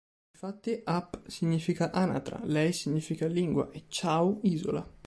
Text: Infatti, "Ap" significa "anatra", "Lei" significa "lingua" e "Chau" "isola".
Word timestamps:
Infatti, 0.31 0.81
"Ap" 0.85 1.27
significa 1.27 1.91
"anatra", 1.91 2.39
"Lei" 2.45 2.73
significa 2.73 3.27
"lingua" 3.27 3.69
e 3.69 3.83
"Chau" 3.87 4.39
"isola". 4.41 4.83